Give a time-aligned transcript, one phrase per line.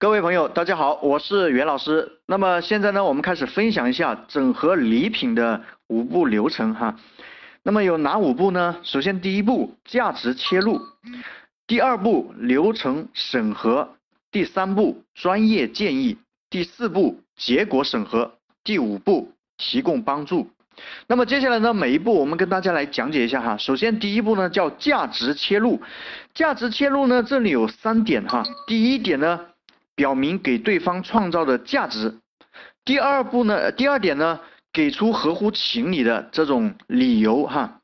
[0.00, 2.20] 各位朋友，大家好，我是袁老师。
[2.24, 6.96] 那么现在呢，我们开始分享一下整合礼品的五步流程哈。
[7.62, 8.78] 那么有哪五步呢？
[8.82, 10.80] 首先第一步价值切入，
[11.66, 13.90] 第二步流程审核，
[14.32, 16.16] 第三步专业建议，
[16.48, 18.32] 第四步结果审核，
[18.64, 20.48] 第五步提供帮助。
[21.08, 23.58] 那么接下来呢，每一步我们跟大家来讲解一下哈。
[23.58, 25.78] 首先第一步呢叫价值切入，
[26.32, 28.42] 价值切入呢这里有三点哈。
[28.66, 29.38] 第一点呢。
[29.94, 32.18] 表明给对方创造的价值。
[32.84, 34.40] 第二步呢，第二点呢，
[34.72, 37.80] 给出合乎情理的这种理由哈。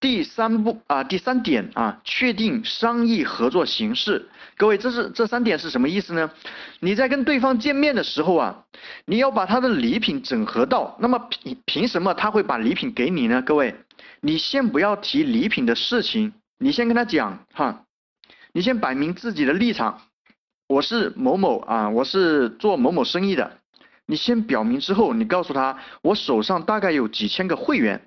[0.00, 4.28] 第三步啊，第三点啊，确定商议合作形式。
[4.58, 6.30] 各位，这是这三点是什么意思呢？
[6.80, 8.64] 你在跟对方见面的时候啊，
[9.06, 10.94] 你要把他的礼品整合到。
[11.00, 13.40] 那么凭凭什么他会把礼品给你呢？
[13.40, 13.74] 各位，
[14.20, 17.84] 你先不要提礼品的事情，你先跟他讲哈，
[18.52, 20.02] 你先摆明自己的立场。
[20.66, 23.58] 我是某某啊，我是做某某生意的。
[24.06, 28.00] 你先表明之后，你告诉他，我手上大概有几千个会员。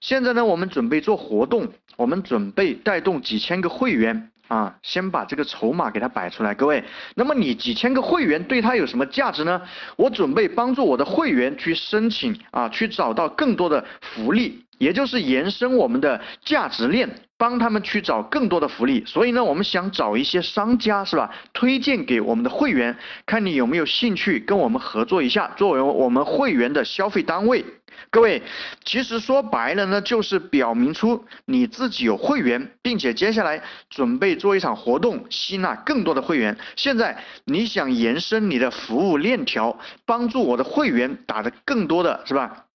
[0.00, 6.54] 现在呢，我们准备做活动，我们准备带动几千个会员啊，先把这个筹码给他摆出来。
[6.54, 6.84] 各位，
[7.16, 9.60] 那么你几千个会员对他有什么价值呢？
[9.96, 14.64] 我准备帮助我的会员去申请啊，去找到更多的福利。
[14.78, 19.02] 也就是延伸我们的价值链，帮他们去找更多的福利。
[19.06, 21.32] 所以呢，我们想找一些商家，是吧？
[21.54, 27.64] 推荐给我们的会员，看你有没有兴趣跟我们合作一下，作为我们会员的消费单位。
[28.10, 28.42] 各位，
[28.84, 36.56] 其实说白了呢，就是表明出你自己有会员，并且接下来准备做一场活动，吸纳更多的会员。
[36.76, 42.66] 现在你想延伸你的服务链条，帮助我的会员打的更多的是吧？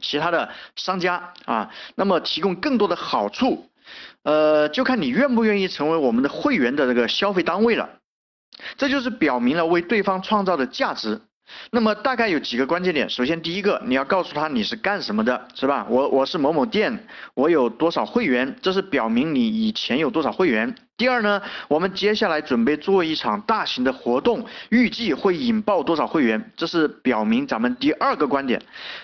[0.00, 3.68] 其他的商家啊，那么提供更多的好处，
[4.22, 7.90] 呃，就看你愿不愿意成为我们的会员的这个消费单位了。
[8.76, 11.20] 这就是表明了为对方创造的价值。
[11.70, 15.86] 那么大概有几个关键点，首先第一个，你要告诉他你是干什么的，是吧？
[15.90, 20.74] 我我是某某店，我有多少会员，这是表明你以前有多少会员。
[20.96, 28.62] 第二呢，我们接下来准备做一场大型的活动，预计会引爆多少会员，这是表明咱们第二个观点。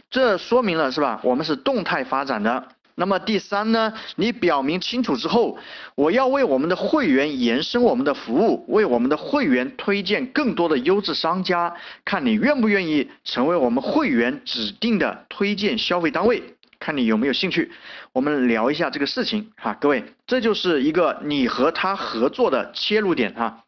[0.08, 1.20] 这说明了是吧？
[1.22, 2.68] 我们是动态发展的。
[3.00, 3.90] 那么第三呢？
[4.16, 5.56] 你表明清楚之后，
[5.94, 11.74] 我要为我们的会员延伸我们的服务，为我们的会员推荐更多的优质商家，
[12.04, 16.42] 看你愿不愿意成为我们会员指定的推荐消费单位，
[16.78, 17.72] 看你有没有兴趣。
[18.12, 23.64] 我们聊一下这个事情哈，各位，这就是一个你和他合作的切入点哈。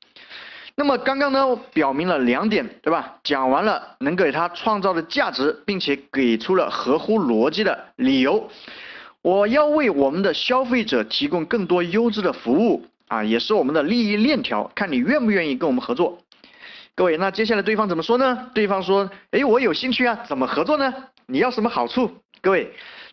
[0.75, 3.16] 那么刚刚呢，表明了两点，对吧？
[3.25, 8.50] 讲完了能给他创造的价值，并且给出了合乎逻辑的理由。
[9.22, 16.19] 我要为我们的消费者提供更多优质的服务啊，也是我们的利益链条，看你愿不愿意跟我们合作。
[16.97, 18.50] 各位，那接下来对方怎么说呢？
[18.53, 20.93] 对方说，哎，我有兴趣啊，怎么合作呢？
[21.27, 22.10] 你要什么好处？
[22.41, 22.72] 各位，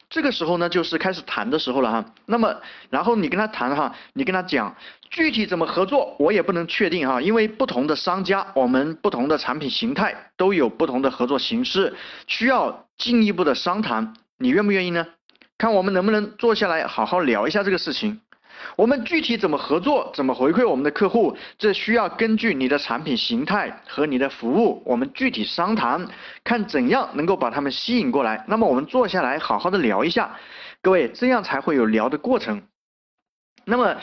[0.09, 2.06] 这个时候呢，就是开始谈的时候了哈。
[2.26, 2.56] 那么，
[2.90, 4.76] 然后你跟他谈哈，你跟他讲
[5.12, 11.94] 具体怎么合作，我也不能确定哈，因为不同的商家，我们不同的产品形态都有不同的合作形式，
[12.26, 15.06] 需要进一步的商谈，你愿不愿意呢？
[15.59, 18.20] 看我们能不能坐下来好好聊一下这个事情。
[18.75, 26.08] 我们具体怎么合作，怎么回馈我们的客户，这需要根据你的产品形态和你的服务，我们具体商谈，
[26.46, 28.46] 看怎样能够把他们吸引过来。
[28.47, 30.38] 那么我们坐下来好好的聊一下，
[30.81, 32.62] 各位，这样才会有聊的过程。
[33.66, 33.97] 那么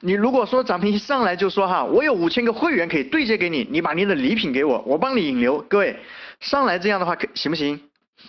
[0.00, 5.60] 你如果说咱们一上来就说哈，我有五千个会员可以对接给你，你把你的礼品给我，我帮你引流。
[5.68, 5.98] 各位，
[6.40, 7.78] 上来这样的话可行不行？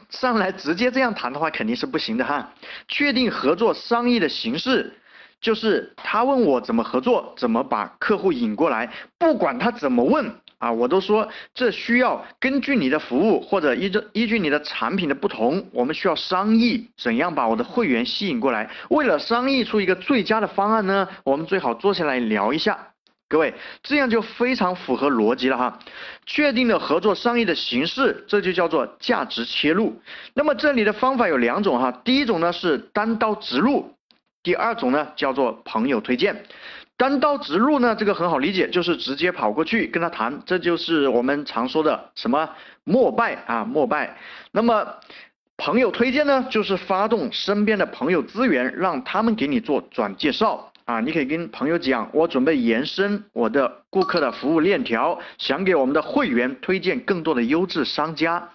[0.10, 2.52] 上来直接这样谈的话肯定是不行的哈。
[2.88, 4.94] 确定合作商议的形式，
[5.42, 18.70] 就是他问我怎么合作，怎么把客户引过来，不管他怎么问啊，我都说这需要根据你的服务或者依着依据你的产品的不同，我们需要商议怎样把我的会员吸引过来。
[18.90, 22.95] 为了商议出一个最佳的方案呢，我们最好坐下来聊一下。
[23.28, 25.80] 各位，这样就非常符合逻辑了哈。
[26.28, 30.00] 确定了合作商议的形式，这就叫做价值切入。
[30.36, 33.96] 那么这里的方法有两种哈，第一种呢是单刀直入，
[34.44, 36.46] 第二种呢叫做朋友推荐。
[36.98, 42.50] 单刀直入呢，这个很好理解，就是直接跑过去跟他谈，这就是我们常说的什么
[42.84, 44.18] 膜拜啊膜拜。
[44.52, 44.88] 那么
[45.58, 50.72] 朋友推荐呢，就是发动身边的朋友资源，让他们给你做转介绍。
[50.86, 58.52] 啊，你可以跟朋友讲，我准备延伸我的顾客的服务链条，想给我们的会员推荐更多的优质商家，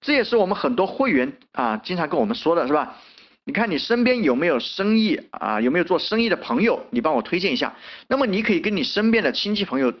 [0.00, 2.96] 这也是我们很多会员啊经常跟我们说的是吧？
[3.44, 7.74] 你看你身边有没有生意啊，有没有做生意的朋友，你帮我推荐一下。
[8.08, 9.92] 那么你可以跟你身边的亲戚朋友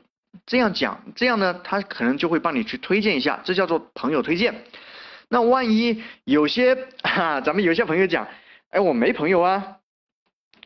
[0.46, 4.64] 这样讲，这样呢，他可能就会帮你去推荐一下，这叫做朋友推荐。
[5.28, 8.26] 那万一有些 哈，咱们有些朋友讲，
[8.70, 9.76] 哎，我没朋友啊，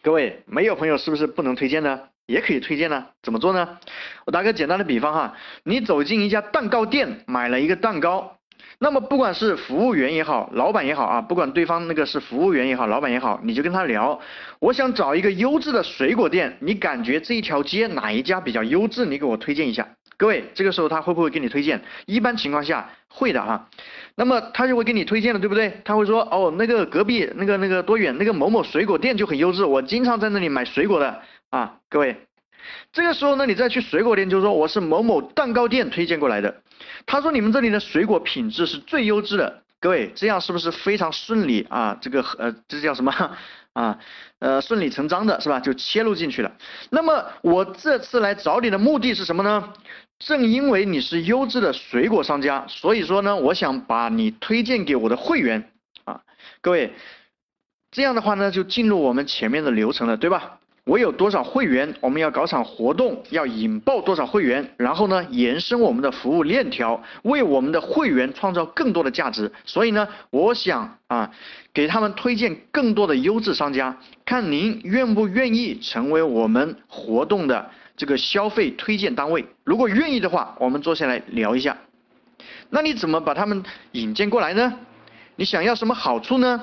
[0.08, 2.00] 各位没有朋友是不是不能推荐呢？
[2.25, 3.08] 也可以推荐呢？
[3.22, 3.76] 怎么做呢？
[4.25, 5.34] 我打个简单的比方哈，
[5.64, 8.38] 你走进一家蛋糕店，买了一个蛋糕。
[8.78, 14.19] 那么不管是服务员也好，老板也好啊，不管对方那个是服务员也好，老板也好，你就跟他聊，
[14.60, 19.04] 我想找一个优质的水果店，你感觉这一条街哪一家比较优质？
[19.04, 19.87] 你给我推荐一下。
[20.16, 21.82] 各位，这个时候他会不会给你推荐？
[22.06, 23.69] 一般情况下会的哈。
[24.18, 25.80] 那么他就会给你推荐了，对不对？
[25.84, 31.76] 他会说，哦，那个隔壁那个那个多远那个某某水果店就很优质，我经常在那里买水果的啊。
[31.88, 32.16] 各位，
[32.92, 36.62] 这个时候呢，你再去水果店就说我是某某蛋糕店推荐过来的。
[37.06, 41.96] 他说你们这里的水果品质是最优质的，各位这样是不是非常顺利啊？
[42.00, 43.12] 这个呃这叫什么
[43.78, 43.98] 啊？
[44.40, 45.60] 呃顺理成章的是吧？
[45.60, 46.52] 就切入进去了。
[46.90, 49.72] 那么我这次来找你的目的是什么呢？
[50.19, 55.70] 正因为你是优质的水果商家，所以说呢，我想把你推荐给我的会员
[56.04, 56.20] 啊，
[56.60, 56.92] 各位
[57.90, 60.58] 这样的话呢就进入我们前面的流程了，对吧？
[60.88, 69.52] 我有多少会员，我们要搞场活动，要引爆多少会员，然后呢，延伸我们的服务链条，为我们的会员创造更多的价值。
[69.67, 71.31] 所以呢，我想啊，
[71.75, 73.94] 给他们推荐更多的优质商家，
[74.25, 79.44] 看您愿不愿意成为我们活动的这个消费推荐单位。
[79.64, 81.76] 如果愿意的话，我们坐下来聊一下。
[82.70, 83.62] 那你怎么把他们
[83.93, 84.73] 引荐过来呢？
[85.37, 86.62] 你想要什么好处呢？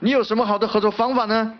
[0.00, 1.58] 你有什么好的合作方法呢？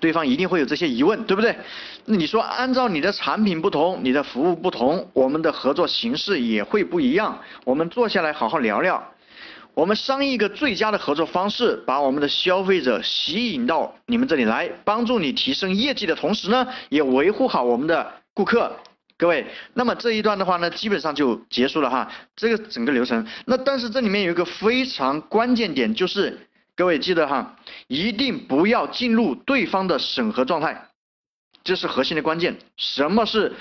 [0.00, 1.56] 对方一定会有这些疑问，对不对？
[2.04, 7.38] 那你说按照你的产品不同，你的服务不同，我们的合作形式也会不一样。
[7.64, 9.12] 我们坐下来好好聊聊，
[9.74, 18.72] 我们商议一个最佳的合作方式，把我们的消费者吸引到你们这里来，帮助你提升业绩的同时呢，也维护好我们的顾客。
[19.16, 23.26] 各位，那么这一段的话呢，基本上就结束了哈，这个整个流程。
[23.46, 26.38] 那但是这里面有一个非常关键点，就是。
[26.78, 27.56] 各位记得哈，
[27.88, 30.90] 一定不要进入对方的审核状态，
[31.64, 32.56] 这是核心的关键。
[32.76, 33.52] 什么是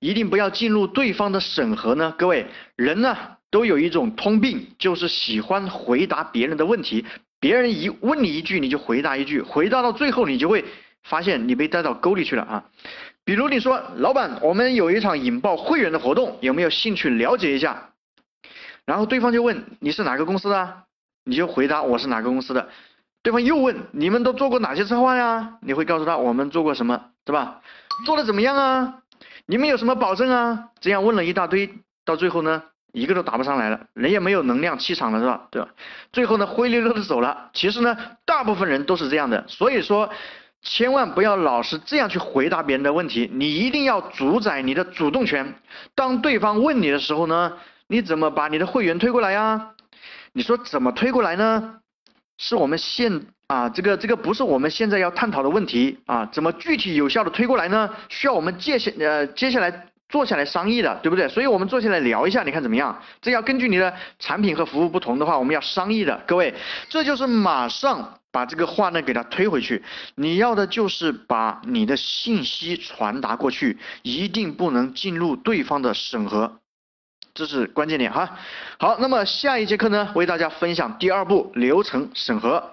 [0.00, 2.12] 一定不要进入对方的审核呢？
[2.18, 3.16] 各位，人呢
[3.52, 7.06] 都有一种通病，就是喜欢回答别人的问题。
[7.38, 10.64] 别人一问你一句，你就回答一句，回答到最后，你就会
[11.04, 12.64] 发现你被带到沟里去了啊。
[13.24, 17.90] 比如你说，老板，我们有一场引爆会员的活动，有没有兴趣了解一下？
[18.84, 20.87] 然后对方就问你是哪个公司的？
[21.28, 22.70] 你就回答我是哪个公司的，
[23.22, 25.58] 对方又问你们都做过哪些策划呀？
[25.60, 27.60] 你会告诉他我们做过什么，对吧？
[28.06, 29.02] 做的怎么样啊？
[29.44, 30.70] 你们有什么保证啊？
[30.80, 31.68] 这样问了一大堆，
[32.06, 35.48] 到最后呢，一个都答不上来了，人也没有能量气场了，是吧？
[35.50, 35.68] 对吧？
[36.14, 37.50] 最后呢，灰溜溜的走了。
[37.52, 37.94] 其实呢，
[38.24, 40.08] 大部分人都是这样的，所以说
[40.62, 45.54] 千万不要老是这样去回答别人的问题，你一定要主宰你的主动权。
[45.94, 47.52] 当对方问你的时候呢，
[47.86, 49.72] 你怎么把你的会员推过来呀？
[50.32, 51.80] 你说怎么推过来呢？
[52.38, 57.90] 是我们现啊，这个这个不是我们现在要探讨的问题啊，怎么具体有效的推过来呢？
[58.08, 61.28] 需要我们接下呃接下来坐下来商议的，对不对？
[61.28, 62.96] 所以我们坐下来聊一下，你看怎么样？
[63.20, 66.22] 这要根据你的产品和服务不同的话，我们要商议的。
[66.26, 66.54] 各位，
[66.88, 69.82] 这就是马上把这个话呢给他推回去。
[70.14, 76.60] 你要的就是把你的信息传达过去，一定不能进入对方的审核。
[77.38, 78.36] 这是关键点哈，
[78.80, 82.72] 好，那么下一节课呢，为大家分享第二步流程审核。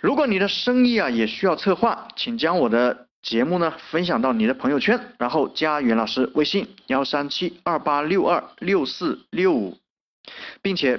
[0.00, 9.76] 如果你的生意啊也需要策划，请将我的节目呢分享到你的朋友圈，然后加袁老师微信幺三七二八六二六四六五，
[10.62, 10.98] 并且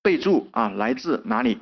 [0.00, 1.58] 备注啊来自哪里。